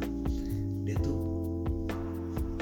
Dia 0.87 0.97
tuh 1.03 1.19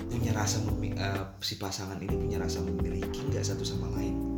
punya 0.09 0.33
rasa 0.35 0.59
memi- 0.65 0.97
eh, 0.97 1.23
si 1.45 1.61
pasangan 1.61 2.01
ini 2.01 2.15
punya 2.17 2.39
rasa 2.41 2.65
memiliki 2.65 3.23
nggak 3.29 3.45
satu 3.45 3.63
sama 3.63 3.93
lain 3.95 4.32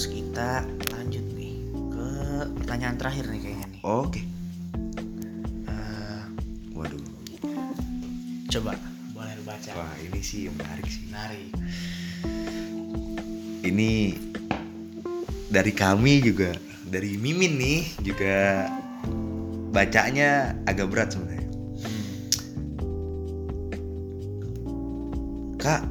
terus 0.00 0.16
kita 0.16 0.64
lanjut 0.96 1.20
nih 1.36 1.60
ke 1.92 2.08
pertanyaan 2.64 2.96
terakhir 2.96 3.28
nih 3.36 3.40
kayaknya 3.44 3.66
nih. 3.68 3.80
Oke. 3.84 4.24
Eh, 5.68 6.22
waduh. 6.72 6.96
Coba 8.48 8.80
boleh 9.12 9.36
lu 9.36 9.44
baca. 9.44 9.68
Wah 9.76 9.92
ini 10.00 10.24
sih 10.24 10.48
menarik 10.48 10.88
sih. 10.88 11.04
Menarik. 11.04 11.52
Ini 13.60 14.16
dari 15.52 15.72
kami 15.76 16.24
juga 16.24 16.56
dari 16.88 17.20
Mimin 17.20 17.60
nih 17.60 18.00
juga 18.00 18.72
bacanya 19.68 20.56
agak 20.64 20.88
berat 20.88 21.12
sebenarnya. 21.12 21.48
Hmm. 21.84 22.04
kak 25.60 25.84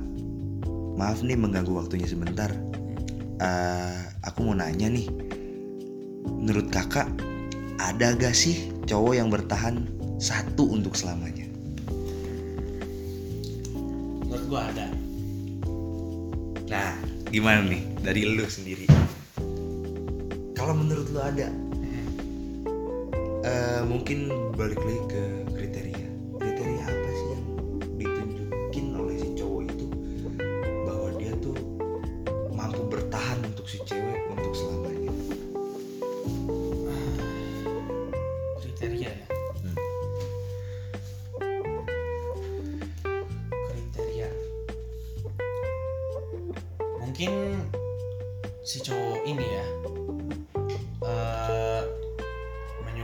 maaf 0.98 1.22
nih 1.22 1.38
mengganggu 1.38 1.78
waktunya 1.78 2.10
sebentar 2.10 2.50
Eh, 3.40 4.00
aku 4.28 4.52
mau 4.52 4.56
nanya 4.56 4.92
nih 4.92 5.08
menurut 6.28 6.68
kakak 6.68 7.08
ada 7.80 8.12
gak 8.20 8.36
sih 8.36 8.68
cowok 8.84 9.16
yang 9.16 9.32
bertahan 9.32 9.88
satu 10.20 10.76
untuk 10.76 11.00
selamanya? 11.00 11.48
Menurut 14.28 14.44
gua 14.52 14.68
ada. 14.68 14.92
Nah 16.68 16.92
gimana 17.32 17.64
nih 17.64 17.84
dari 18.04 18.28
lu 18.28 18.44
sendiri? 18.44 18.92
Kalau 20.52 20.76
menurut 20.76 21.08
lu 21.08 21.24
ada? 21.24 21.48
Eh, 23.40 23.82
mungkin 23.88 24.28
balik 24.60 24.84
lagi 24.84 25.02
ke 25.16 25.24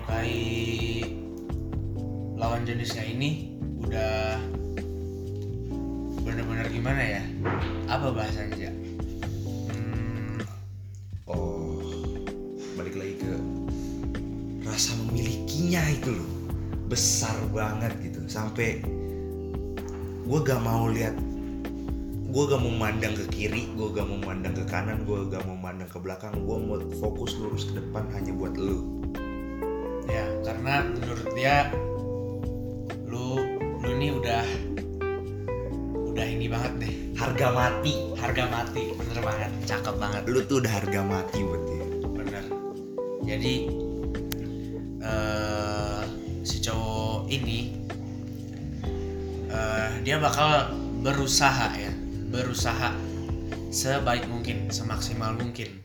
menyukai 0.05 1.01
lawan 2.37 2.61
jenisnya 2.61 3.09
ini 3.09 3.57
udah 3.81 4.37
bener-bener 6.21 6.69
gimana 6.69 7.01
ya? 7.01 7.23
Apa 7.89 8.13
bahasanya 8.13 8.69
ya 8.69 8.71
hmm, 9.73 10.45
oh 11.25 11.81
balik 12.77 12.93
lagi 12.93 13.17
ke 13.17 13.33
rasa 14.65 14.93
memilikinya 15.01 15.81
itu 15.89 16.13
loh. 16.13 16.31
Besar 16.85 17.33
banget 17.49 17.97
gitu. 18.05 18.21
Sampai 18.29 18.85
gue 20.21 20.39
gak 20.45 20.61
mau 20.61 20.85
lihat 20.85 21.17
gue 22.29 22.43
gak 22.45 22.61
mau 22.61 22.73
mandang 22.77 23.17
ke 23.17 23.25
kiri 23.33 23.73
gue 23.73 23.89
gak 23.89 24.05
mau 24.05 24.21
mandang 24.21 24.53
ke 24.53 24.65
kanan 24.69 25.01
gue 25.01 25.33
gak 25.33 25.41
mau 25.49 25.57
mandang 25.57 25.89
ke 25.89 25.97
belakang. 25.97 26.37
Gue 26.45 26.61
mau 26.61 26.77
fokus 27.01 27.33
lurus 27.41 27.65
ke 27.73 27.81
depan 27.81 28.05
hanya 28.13 28.29
buat 28.37 28.53
lu 28.53 28.94
ya 30.09 30.25
karena 30.45 30.85
menurut 30.85 31.29
dia 31.33 31.69
lu 33.05 33.37
lu 33.81 33.87
ini 33.95 34.13
udah 34.15 34.45
banget 36.55 36.73
deh. 36.79 36.93
Harga 37.15 37.47
mati. 37.51 37.93
Harga 38.15 38.43
mati 38.47 38.83
bener 38.95 39.19
banget. 39.19 39.51
Cakep 39.67 39.95
banget. 39.99 40.21
Lu 40.29 40.39
tuh 40.47 40.63
udah 40.63 40.71
harga 40.71 41.01
mati 41.03 41.39
buat 41.43 41.63
dia 41.67 41.85
bener. 42.05 42.43
Jadi 43.25 43.55
eh 45.03 46.01
si 46.45 46.57
cowok 46.63 47.29
ini 47.29 47.59
eh 49.51 49.91
dia 50.01 50.17
bakal 50.21 50.71
berusaha 51.03 51.75
ya. 51.75 51.93
Berusaha 52.31 52.95
sebaik 53.69 54.25
mungkin 54.31 54.71
semaksimal 54.71 55.35
mungkin. 55.35 55.83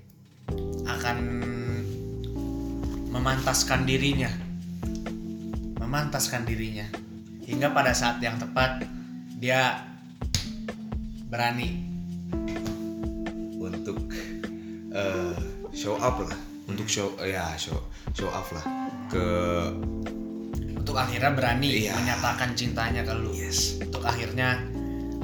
Akan 0.87 1.19
memantaskan 3.11 3.85
dirinya. 3.85 4.31
Memantaskan 5.83 6.47
dirinya. 6.47 6.87
Hingga 7.45 7.75
pada 7.75 7.91
saat 7.91 8.23
yang 8.23 8.39
tepat 8.39 8.87
dia 9.43 9.83
berani 11.27 11.83
untuk 13.59 13.99
eh, 14.95 15.35
show 15.75 15.99
up 15.99 16.23
lah. 16.23 16.39
Untuk 16.71 16.87
show 16.87 17.11
ya 17.19 17.51
show 17.59 17.75
show 18.15 18.31
up 18.31 18.47
lah 18.55 18.63
ke 19.11 19.27
untuk 20.79 20.95
akhirnya 20.95 21.35
berani 21.35 21.87
Iya. 21.87 21.99
menyatakan 21.99 22.55
cintanya 22.55 23.03
ke 23.03 23.11
lu. 23.19 23.35
Yes. 23.35 23.83
Untuk 23.83 24.07
akhirnya 24.07 24.63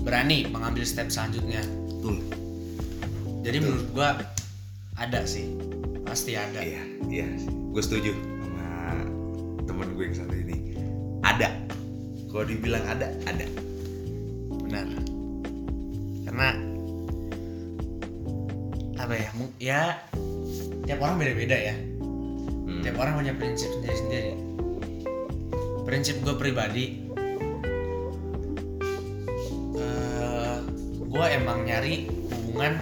berani 0.03 0.51
mengambil 0.51 0.83
step 0.83 1.07
selanjutnya. 1.07 1.63
Betul. 1.87 2.19
Jadi 3.47 3.57
Betul. 3.63 3.67
menurut 3.71 3.89
gua 3.95 4.09
ada 4.99 5.23
sih. 5.23 5.55
Pasti 6.03 6.35
ada. 6.35 6.59
Iya 6.67 6.83
iya 7.07 7.27
gue 7.77 7.85
setuju 7.85 8.17
sama 8.17 9.05
temen 9.69 9.93
gue 9.93 10.09
yang 10.09 10.17
satu 10.17 10.33
ini. 10.33 10.81
Ada. 11.21 11.53
Kalau 12.33 12.49
dibilang 12.49 12.81
ada 12.89 13.13
ada. 13.29 13.45
Benar. 14.65 14.89
Karena 16.25 16.49
apa 18.97 19.13
ya 19.13 19.29
ya 19.61 19.81
tiap 20.89 21.05
orang 21.05 21.21
beda-beda 21.21 21.53
ya. 21.53 21.77
Hmm. 22.65 22.81
tiap 22.81 22.97
orang 22.97 23.21
punya 23.21 23.37
prinsip 23.37 23.69
sendiri-sendiri. 23.69 24.33
Prinsip 25.85 26.17
gue 26.25 26.33
pribadi 26.33 27.05
eh 29.77 30.57
gue 30.97 31.27
emang 31.29 31.69
nyari 31.69 32.09
hubungan 32.09 32.81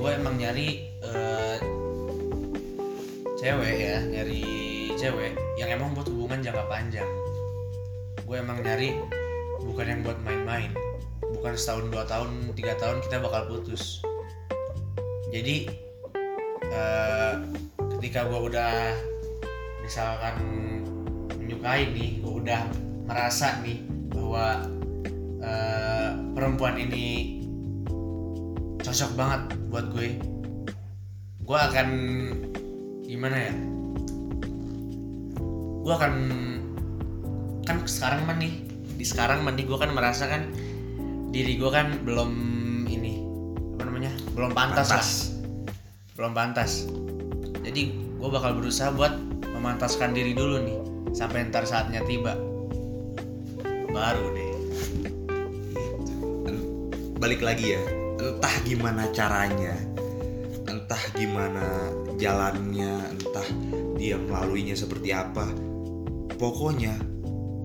gue 0.00 0.10
emang 0.16 0.34
nyari 0.40 0.88
eh, 1.04 1.73
cewek 3.44 3.76
ya 3.76 4.00
nyari 4.08 4.40
cewek 4.96 5.36
yang 5.60 5.68
emang 5.76 5.92
buat 5.92 6.08
hubungan 6.08 6.40
jangka 6.40 6.64
panjang. 6.64 7.10
Gue 8.24 8.40
emang 8.40 8.64
nyari 8.64 8.96
bukan 9.60 9.84
yang 9.84 10.00
buat 10.00 10.16
main-main. 10.24 10.72
Bukan 11.20 11.52
setahun 11.52 11.92
dua 11.92 12.08
tahun 12.08 12.56
tiga 12.56 12.72
tahun 12.80 13.04
kita 13.04 13.20
bakal 13.20 13.52
putus. 13.52 14.00
Jadi 15.28 15.68
eh, 16.72 17.34
ketika 18.00 18.24
gue 18.32 18.40
udah 18.48 18.96
misalkan 19.84 20.40
menyukai 21.36 21.92
nih 21.92 22.24
gue 22.24 22.32
udah 22.48 22.64
merasa 23.04 23.60
nih 23.60 23.84
bahwa 24.08 24.72
eh, 25.44 26.10
perempuan 26.32 26.80
ini 26.80 27.36
cocok 28.80 29.10
banget 29.20 29.42
buat 29.68 29.92
gue 29.92 30.16
gue 31.44 31.58
akan 31.60 31.88
gimana 33.04 33.36
ya? 33.36 33.54
Gue 35.84 35.94
akan 35.94 36.14
kan 37.64 37.76
sekarang 37.84 38.24
mah 38.28 38.36
nih 38.36 38.64
di 38.96 39.04
sekarang 39.04 39.44
mah 39.44 39.52
nih 39.52 39.64
gue 39.64 39.78
kan 39.80 39.90
merasakan 39.92 40.28
kan 40.28 40.42
diri 41.32 41.56
gue 41.56 41.70
kan 41.72 42.00
belum 42.04 42.30
ini 42.88 43.24
apa 43.76 43.82
namanya 43.88 44.12
belum 44.36 44.52
pantas, 44.52 44.88
lah. 44.88 45.00
Pantas. 45.00 45.10
belum 46.14 46.32
pantas. 46.32 46.72
Jadi 47.64 47.82
gue 48.20 48.28
bakal 48.28 48.56
berusaha 48.56 48.92
buat 48.92 49.12
memantaskan 49.56 50.12
diri 50.14 50.32
dulu 50.36 50.60
nih 50.62 50.78
sampai 51.16 51.48
ntar 51.48 51.64
saatnya 51.68 52.04
tiba. 52.04 52.36
Baru 53.90 54.30
deh. 54.34 54.54
Gitu. 56.44 56.54
Balik 57.18 57.40
lagi 57.42 57.76
ya. 57.76 57.82
Entah 58.20 58.54
gimana 58.62 59.08
caranya. 59.12 59.74
Entah 60.64 61.02
gimana 61.16 62.03
jalannya 62.20 63.14
entah 63.14 63.48
dia 63.98 64.18
melaluinya 64.18 64.74
seperti 64.78 65.10
apa. 65.14 65.50
Pokoknya 66.34 66.98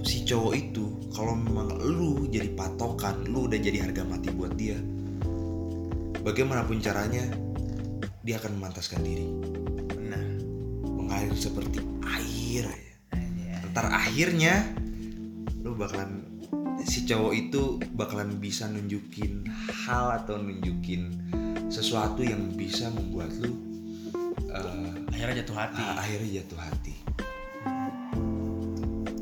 si 0.05 0.23
cowok 0.23 0.53
itu 0.55 0.85
kalau 1.11 1.35
memang 1.35 1.81
lu 1.83 2.29
jadi 2.29 2.53
patokan 2.55 3.27
lu 3.27 3.49
udah 3.49 3.59
jadi 3.59 3.89
harga 3.89 4.07
mati 4.07 4.31
buat 4.31 4.55
dia 4.55 4.79
bagaimanapun 6.23 6.83
caranya 6.83 7.23
dia 8.23 8.37
akan 8.37 8.59
memantaskan 8.59 9.01
diri. 9.01 9.27
Benar. 9.95 10.25
Mengalir 10.85 11.33
seperti 11.33 11.79
air. 12.03 12.67
Ntar 13.71 13.87
akhirnya 13.89 14.67
lu 15.63 15.75
bakalan 15.75 16.27
si 16.83 17.07
cowok 17.07 17.33
itu 17.35 17.81
bakalan 17.95 18.39
bisa 18.39 18.67
nunjukin 18.67 19.47
hal 19.87 20.23
atau 20.23 20.39
nunjukin 20.39 21.11
sesuatu 21.69 22.25
yang 22.25 22.53
bisa 22.55 22.89
membuat 22.89 23.29
lu 23.39 23.68
eh, 24.65 25.15
akhirnya 25.15 25.35
jatuh 25.43 25.55
hati. 25.55 25.83
ah, 25.83 25.95
akhirnya 25.99 26.29
jatuh 26.43 26.59
hati. 26.59 26.93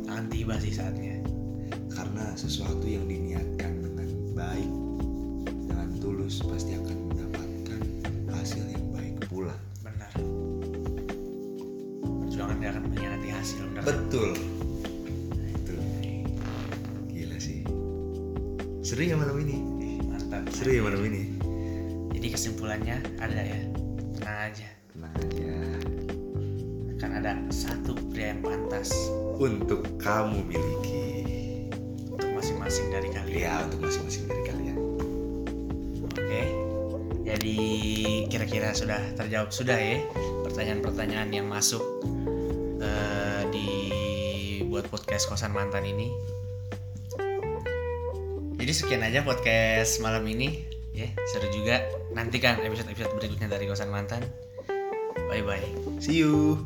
Akan 0.08 0.26
tiba 0.34 0.54
sih 0.58 0.74
saatnya. 0.74 1.22
Karena 1.94 2.34
sesuatu 2.38 2.86
yang 2.86 3.10
diniatkan 3.10 3.82
dengan 3.82 4.08
baik 4.38 4.72
dengan 5.66 5.90
tulus 5.98 6.42
pasti 6.46 6.78
akan 6.78 6.98
mendapatkan 7.10 7.82
hasil 8.34 8.64
yang 8.70 8.86
baik 8.94 9.16
pula. 9.26 9.54
Benar. 9.82 10.14
Perjuangan 12.26 12.56
gak 12.62 12.72
akan 12.78 12.82
mengkhianati 12.90 13.30
hasil 13.34 13.60
benar. 13.74 13.84
Betul. 13.86 14.30
Itu 15.42 15.76
gila 17.10 17.38
sih. 17.42 17.66
Seru 18.86 19.02
ya 19.02 19.18
malam 19.18 19.38
ini. 19.42 19.58
Ih, 19.82 19.98
mantap. 20.06 20.46
Seru 20.54 20.72
ya 20.78 20.82
malam 20.86 21.02
ini. 21.02 21.24
Jadi 22.14 22.28
kesimpulannya 22.34 22.98
ada 23.22 23.42
ya? 23.42 23.60
Tenang 24.18 24.40
aja 24.50 24.77
tenang 24.98 25.14
aja 25.22 25.54
akan 26.98 27.12
ada 27.22 27.32
satu 27.54 27.94
pria 28.10 28.34
yang 28.34 28.42
pantas 28.42 28.90
untuk 29.38 29.86
kamu 30.02 30.42
miliki. 30.50 31.06
Untuk 32.10 32.34
masing-masing 32.34 32.90
dari 32.90 33.10
kalian. 33.14 33.38
Ya 33.38 33.54
untuk 33.62 33.86
masing-masing 33.86 34.26
dari 34.26 34.44
kalian. 34.50 34.78
Oke. 36.02 36.42
Jadi 37.22 37.60
kira-kira 38.34 38.74
sudah 38.74 38.98
terjawab 39.14 39.54
sudah 39.54 39.78
ya 39.78 40.02
pertanyaan-pertanyaan 40.48 41.30
yang 41.30 41.46
masuk 41.46 41.84
eh, 42.82 43.42
di 43.54 43.70
buat 44.66 44.90
podcast 44.90 45.30
kosan 45.30 45.54
mantan 45.54 45.86
ini. 45.86 46.10
Jadi 48.58 48.74
sekian 48.74 49.06
aja 49.06 49.22
podcast 49.22 50.02
malam 50.02 50.26
ini 50.26 50.66
ya. 50.98 51.14
Seru 51.30 51.54
juga. 51.54 51.86
Nantikan 52.18 52.58
episode-episode 52.66 53.14
berikutnya 53.22 53.54
dari 53.54 53.70
kosan 53.70 53.94
mantan 53.94 54.26
bye 55.30 55.42
bye 55.42 55.64
see 56.00 56.14
you 56.14 56.66